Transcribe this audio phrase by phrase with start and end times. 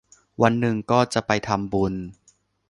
[0.41, 1.93] วันหนึ่งก็จะไปทำบุญ